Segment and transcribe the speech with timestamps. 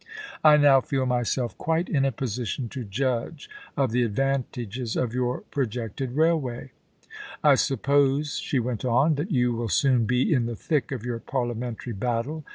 [0.43, 5.41] I now feel myself quite in a position to judge of the advantages of your
[5.51, 6.71] projected railway....
[7.43, 11.05] I suppose,* she went on, * that you will soon be in the thick of
[11.05, 12.43] your Parliamentary battle.